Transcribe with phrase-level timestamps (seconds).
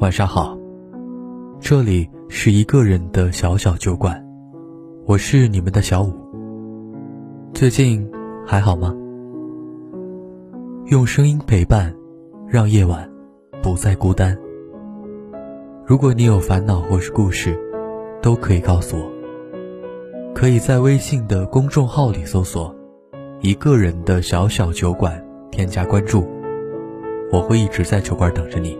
[0.00, 0.56] 晚上好，
[1.60, 4.18] 这里是一个人的小小酒馆，
[5.04, 6.10] 我是你们的小五。
[7.52, 8.10] 最近
[8.46, 8.96] 还好吗？
[10.86, 11.94] 用声音陪伴，
[12.48, 13.06] 让夜晚
[13.62, 14.34] 不再孤单。
[15.84, 17.54] 如果你有烦恼或是故事，
[18.22, 19.04] 都可以告诉我。
[20.34, 22.74] 可以在微信的公众号里搜索
[23.42, 26.26] “一个人的小小酒馆”，添加关注，
[27.30, 28.78] 我会一直在酒馆等着你。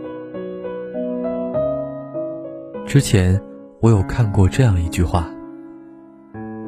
[2.85, 3.39] 之前
[3.79, 5.25] 我有看过这样一句话：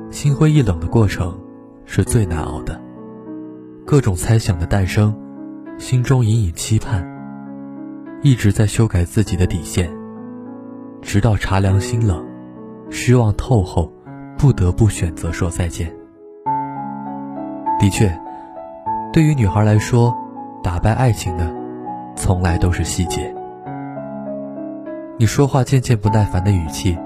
[0.10, 1.38] 心灰意冷的过程
[1.86, 2.80] 是最难熬的，
[3.86, 5.14] 各种猜想的诞生，
[5.78, 7.06] 心中隐隐期盼，
[8.22, 9.92] 一直在修改自己的底线，
[11.02, 12.26] 直到茶凉心冷，
[12.90, 13.92] 失望透后，
[14.38, 15.94] 不得不选择说再见。
[17.80, 18.18] 的确，
[19.12, 20.16] 对于女孩来说，
[20.64, 21.54] 打败爱情的，
[22.16, 23.36] 从来都是细节。
[25.16, 26.98] 你说话渐渐不耐烦的语气，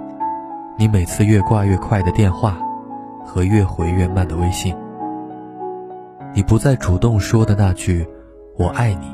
[0.78, 2.58] 你每次越挂越快的电话，
[3.26, 4.74] 和越回越慢的微信，
[6.34, 8.08] 你不再主动说的那句
[8.58, 9.14] “我爱你”，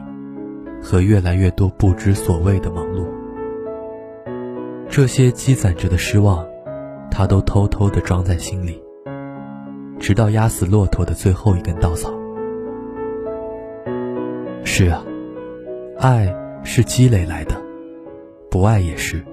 [0.80, 3.04] 和越来越多不知所谓的忙碌，
[4.88, 6.46] 这些积攒着的失望，
[7.10, 8.80] 他都偷偷的装在心里，
[10.00, 12.12] 直到压死骆驼的最后一根稻草。
[14.64, 15.04] 是啊，
[16.00, 16.32] 爱
[16.64, 17.63] 是积累来的。
[18.54, 19.26] 不爱也是。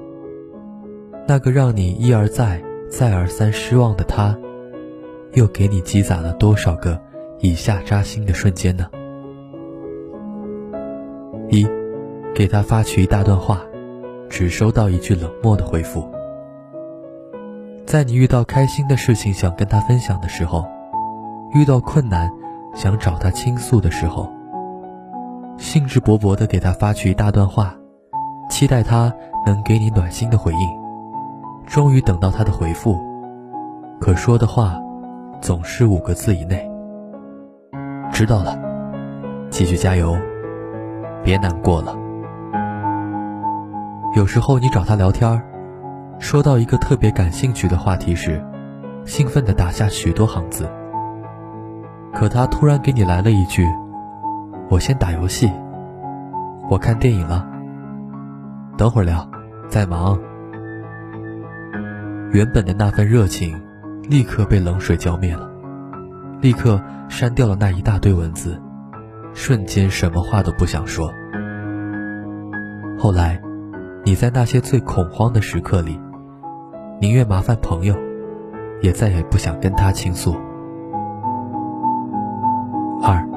[1.28, 4.34] 那个让你一而再、再而三失望的他，
[5.34, 6.98] 又给你积攒了多少个
[7.41, 8.86] 以下扎心的瞬间呢？
[11.50, 11.68] 一，
[12.34, 13.60] 给他发去一大段话，
[14.30, 16.10] 只收到一句冷漠的回复。
[17.84, 20.64] 在你遇到开心的事情想跟他分享的时候，
[21.52, 22.30] 遇到困难
[22.74, 24.32] 想找他倾诉的时候，
[25.58, 27.76] 兴致勃勃地给他发去一大段话。
[28.51, 29.11] 期待他
[29.47, 30.69] 能给你暖心的回应，
[31.66, 32.99] 终于等到他的回复，
[34.00, 34.77] 可说的话
[35.41, 36.69] 总是五个字以内。
[38.12, 38.59] 知道了，
[39.49, 40.15] 继续加油，
[41.22, 41.97] 别难过了。
[44.16, 45.41] 有时候你找他聊天，
[46.19, 48.44] 说到一个特别感兴趣的话题时，
[49.06, 50.69] 兴奋地打下许多行字。
[52.12, 53.65] 可他突然给你来了一句
[54.69, 55.50] ：“我先打游戏，
[56.69, 57.47] 我看电影了。”
[58.80, 59.28] 等会儿聊，
[59.68, 60.18] 在忙。
[62.32, 63.60] 原本的那份热情，
[64.08, 65.50] 立刻被冷水浇灭了，
[66.41, 68.58] 立刻删掉了那一大堆文字，
[69.34, 71.12] 瞬间什么话都不想说。
[72.98, 73.38] 后来，
[74.02, 76.00] 你在那些最恐慌的时刻里，
[77.02, 77.94] 宁愿麻烦朋友，
[78.80, 80.34] 也再也不想跟他倾诉。
[83.02, 83.28] 二，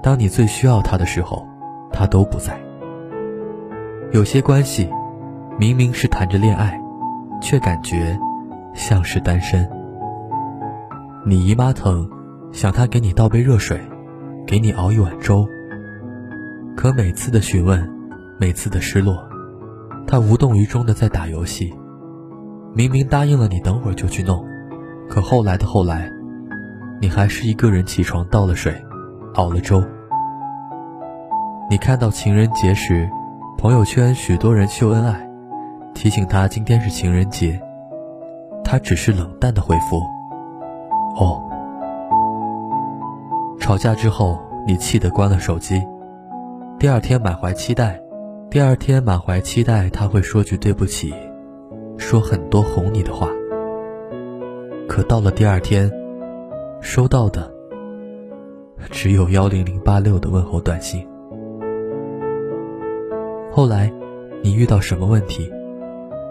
[0.00, 1.44] 当你最需要他的时候，
[1.90, 2.56] 他都不在。
[4.10, 4.88] 有些关系，
[5.58, 6.80] 明明是谈着恋爱，
[7.42, 8.18] 却感觉
[8.72, 9.68] 像是单身。
[11.26, 12.08] 你姨妈疼，
[12.50, 13.78] 想他给你倒杯热水，
[14.46, 15.46] 给你熬一碗粥。
[16.74, 17.86] 可每次的询问，
[18.38, 19.22] 每次的失落，
[20.06, 21.70] 他无动于衷的在打游戏。
[22.74, 24.42] 明明答应了你等会儿就去弄，
[25.06, 26.10] 可后来的后来，
[26.98, 28.74] 你还是一个人起床倒了水，
[29.34, 29.84] 熬了粥。
[31.68, 33.06] 你看到情人节时。
[33.60, 35.28] 朋友圈许多人秀恩爱，
[35.92, 37.60] 提醒他今天是情人节，
[38.62, 40.00] 他只是冷淡的回复
[41.18, 41.42] ：“哦。”
[43.58, 45.82] 吵架之后，你气得关了手机。
[46.78, 48.00] 第二天满怀期待，
[48.48, 51.12] 第二天满怀期待他会说句对不起，
[51.96, 53.28] 说很多哄你的话。
[54.86, 55.90] 可到了第二天，
[56.80, 57.52] 收到的
[58.88, 61.04] 只有幺零零八六的问候短信。
[63.58, 63.92] 后来，
[64.40, 65.52] 你遇到什么问题，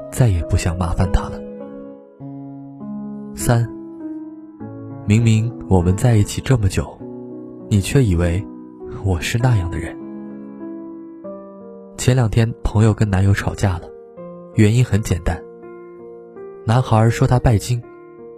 [0.10, 1.38] 再也不想麻烦他了。
[3.36, 3.70] 三，
[5.06, 6.88] 明明我们在一起这么久，
[7.68, 8.42] 你却以为
[9.04, 9.94] 我是那样的人。
[11.98, 13.90] 前两天，朋友跟男友吵架了，
[14.56, 15.38] 原因很简单。
[16.66, 17.84] 男孩说他拜金，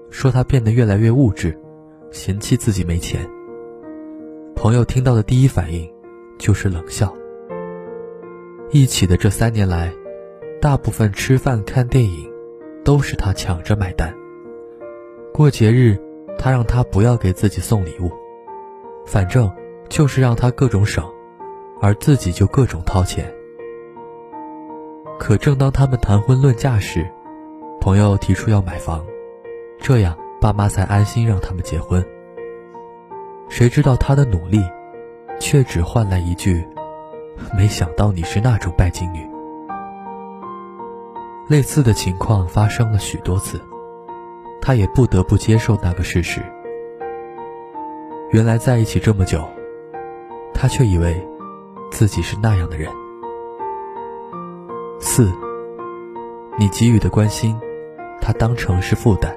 [0.10, 1.56] 说他变得越来越物质，
[2.10, 3.30] 嫌弃自己没钱。
[4.56, 5.88] 朋友听到的第一反应
[6.40, 7.14] 就是冷笑。
[8.72, 9.92] 一起的这三年来，
[10.62, 12.32] 大部分吃饭看电影，
[12.86, 14.14] 都是他抢着买单。
[15.34, 16.00] 过节日，
[16.38, 18.12] 他让他不要给自己送礼物，
[19.08, 19.52] 反正
[19.90, 21.04] 就是让他各种省，
[21.82, 23.34] 而自己就各种掏钱。
[25.18, 27.10] 可正当他们谈婚论嫁时，
[27.82, 29.04] 朋友提出要买房，
[29.80, 32.06] 这样爸妈才安心让他们结婚。
[33.50, 34.64] 谁知道他的努力，
[35.40, 36.64] 却只换来一句。
[37.56, 39.28] 没想到你是那种拜金女。
[41.48, 43.60] 类似的情况发生了许多次，
[44.62, 46.42] 他也不得不接受那个事实。
[48.32, 49.44] 原来在一起这么久，
[50.54, 51.28] 他却以为
[51.90, 52.88] 自己是那样的人。
[55.00, 55.32] 四，
[56.58, 57.60] 你给予的关心，
[58.22, 59.36] 他当成是负担。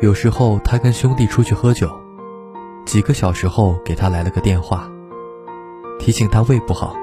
[0.00, 1.90] 有时候他跟兄弟出去喝酒，
[2.84, 4.90] 几个小时后给他来了个电话，
[6.00, 6.96] 提醒他胃不好，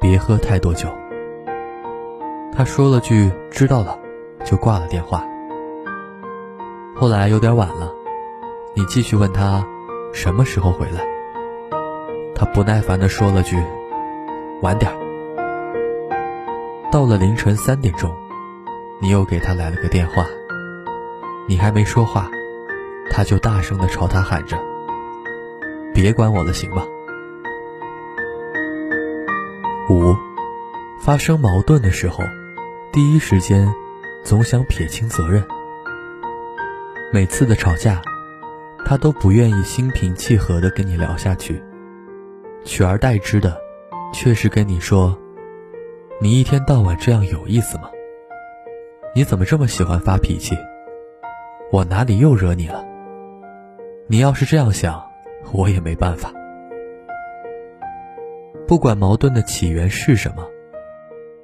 [0.00, 0.88] 别喝太多酒。
[2.52, 3.96] 他说了句“知道了”，
[4.44, 5.24] 就挂了电话。
[6.96, 7.92] 后来有点晚了，
[8.74, 9.64] 你继续问他
[10.12, 11.06] 什么时候回来，
[12.34, 13.56] 他不耐烦地说了句
[14.62, 14.90] “晚点
[16.90, 18.12] 到了凌晨三点钟，
[19.00, 20.26] 你又给他来了个电话。
[21.46, 22.28] 你还没说话，
[23.10, 24.58] 他就大声的朝他喊着
[25.94, 26.82] ：“别管我了，行吗？”
[31.04, 32.24] 发生矛盾的时候，
[32.90, 33.68] 第一时间
[34.24, 35.44] 总想撇清责任。
[37.12, 38.00] 每次的吵架，
[38.86, 41.62] 他都不愿意心平气和的跟你聊下去，
[42.64, 43.60] 取而代之的，
[44.14, 45.14] 却是跟你说。
[46.22, 47.90] 你一天到晚这样有意思吗？
[49.14, 50.56] 你怎么这么喜欢发脾气？
[51.70, 52.82] 我哪里又惹你了？
[54.06, 55.04] 你要是这样想，
[55.52, 56.32] 我也没办法。
[58.66, 60.42] 不管矛盾的起源是什么，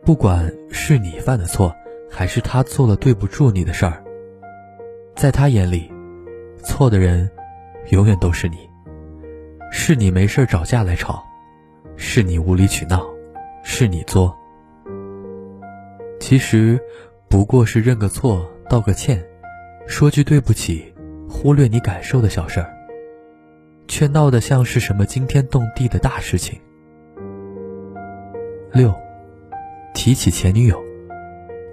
[0.02, 1.75] 不管是你犯的错，
[2.11, 4.02] 还是他做了对不住你的事儿，
[5.14, 5.93] 在他眼里，
[6.64, 7.31] 错的人
[7.91, 8.56] 永远都是你，
[9.70, 11.23] 是你没事找架来吵，
[11.97, 13.06] 是你无理取闹，
[13.62, 14.35] 是你作。
[16.19, 16.81] 其实，
[17.29, 19.25] 不过是认个错、道个歉、
[19.87, 20.93] 说句对不起，
[21.29, 22.75] 忽略你感受的小事儿，
[23.87, 26.58] 却闹得像是什么惊天动地的大事情。
[28.73, 28.94] 六，
[29.95, 30.83] 提起前女友，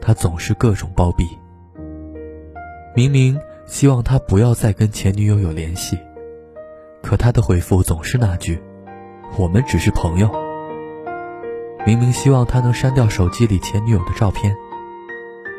[0.01, 1.25] 他总是各种包庇。
[2.95, 5.97] 明明希望他不要再跟前女友有联系，
[7.01, 8.59] 可他的回复总是那句
[9.37, 10.29] ：“我们只是朋友。”
[11.85, 14.55] 明明希望他能删掉手机里前女友的照片，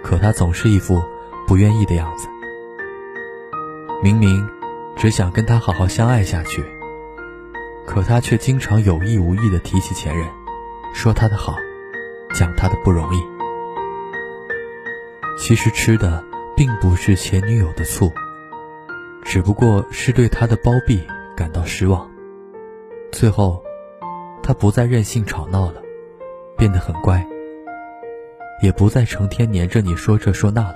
[0.02, 1.00] 可他总是一副
[1.46, 2.26] 不愿意的样子。
[4.02, 4.46] 明明
[4.96, 6.62] 只想跟他好好相爱下去，
[7.86, 10.26] 可他却经常有意无意的提起前任，
[10.92, 11.54] 说他的好，
[12.34, 13.18] 讲他的不容易。
[15.38, 16.22] 其实吃的
[16.56, 18.10] 并不是前女友的醋，
[19.24, 21.02] 只不过是对他的包庇
[21.36, 22.10] 感到失望。
[23.12, 23.62] 最后，
[24.42, 25.82] 他不再任性吵闹了。
[26.58, 27.24] 变得很乖，
[28.60, 30.74] 也不再成天黏着你说这说那了。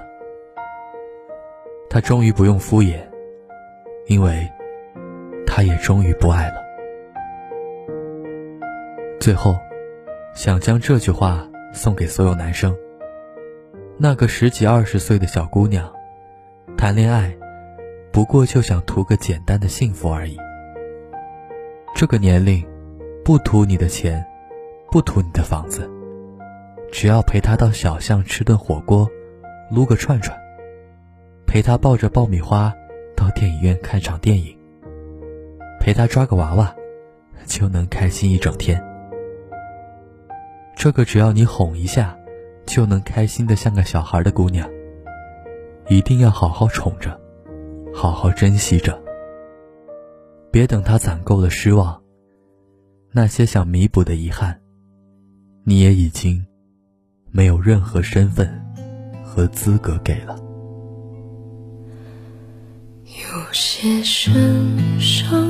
[1.91, 3.01] 他终于不用敷衍，
[4.07, 4.49] 因为
[5.45, 6.63] 他也终于不爱了。
[9.19, 9.57] 最后，
[10.35, 12.77] 想将这句话送给所有男生：
[13.99, 15.93] 那个十几二十岁的小姑娘，
[16.77, 17.37] 谈恋爱，
[18.13, 20.37] 不过就想图个简单的幸福而已。
[21.95, 22.67] 这个年龄，
[23.25, 24.25] 不图你的钱。
[24.91, 25.91] 不图你的房子，
[26.93, 29.09] 只要陪他到小巷吃顿火锅，
[29.71, 30.39] 撸个串串，
[31.47, 32.71] 陪他抱着爆米花
[33.17, 34.55] 到电影院看场电影，
[35.81, 36.77] 陪他抓个娃娃，
[37.47, 38.79] 就能开心一整天。
[40.83, 42.19] 这个只要你哄一下，
[42.67, 44.69] 就能开心的像个小孩的姑娘，
[45.89, 47.21] 一定要好好宠着，
[47.95, 49.01] 好好珍惜着。
[50.51, 52.03] 别等他攒够了失望，
[53.13, 54.61] 那些想弥补的遗憾。
[55.63, 56.45] 你也已经
[57.31, 58.53] 没有任何身份
[59.23, 60.37] 和资格给了。
[63.05, 64.33] 有些身
[64.99, 65.49] 上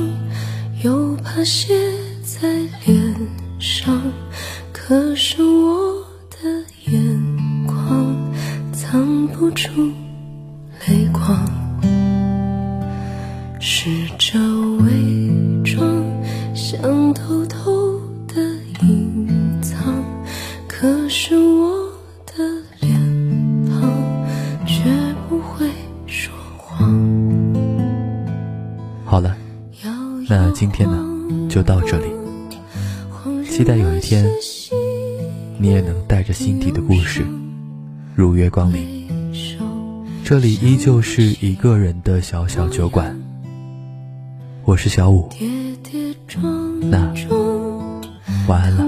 [0.83, 1.73] 又怕写
[2.21, 2.47] 在
[2.85, 3.15] 脸
[3.59, 3.99] 上，
[4.85, 8.13] 可是我的眼眶
[8.73, 9.69] 藏不住
[10.85, 11.39] 泪光，
[13.61, 14.37] 试着
[14.79, 15.87] 伪装，
[16.53, 17.97] 想偷偷
[18.27, 18.41] 的
[18.81, 19.81] 隐藏。
[20.67, 21.87] 可是我
[22.25, 22.43] 的
[22.81, 22.99] 脸
[23.69, 23.89] 庞
[24.67, 24.83] 却
[25.29, 25.65] 不会
[26.07, 26.93] 说谎。
[29.05, 29.33] 好了，
[30.27, 32.22] 那今天呢，就到这里。
[33.55, 34.25] 期待有一天，
[35.59, 37.23] 你也能带着心底的故事
[38.15, 39.07] 如约光临。
[40.25, 43.15] 这里依旧是一个人的小小酒馆，
[44.65, 45.29] 我是小五。
[46.89, 47.13] 那
[48.47, 48.83] 晚安了。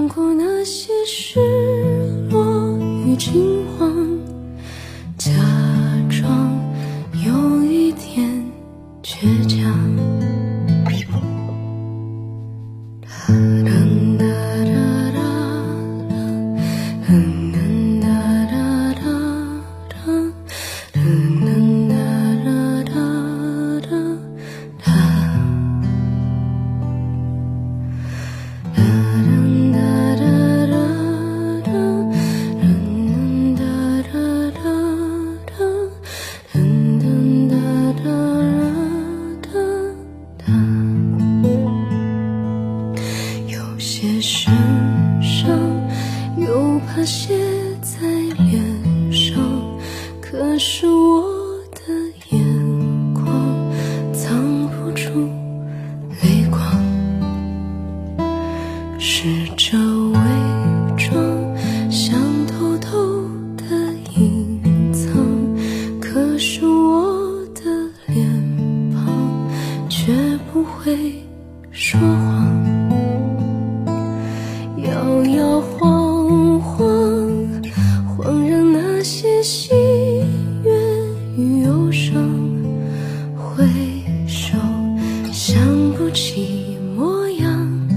[86.16, 87.88] 起模样，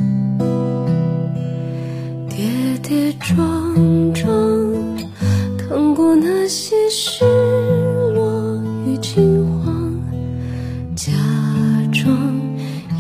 [2.30, 4.28] 跌跌撞撞，
[5.58, 7.24] 趟过那些失
[8.14, 9.90] 落与惊慌，
[10.98, 11.14] 假
[11.94, 12.14] 装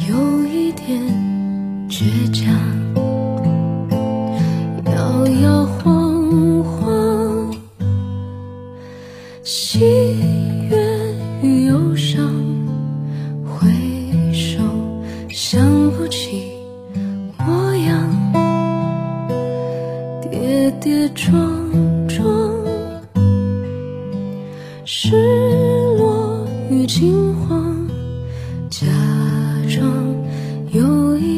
[0.10, 0.16] 有
[0.48, 0.98] 一点
[1.90, 2.56] 倔强，
[4.86, 7.54] 摇摇晃晃，
[9.44, 10.59] 心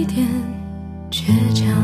[0.01, 0.27] 一点
[1.12, 1.80] 倔强，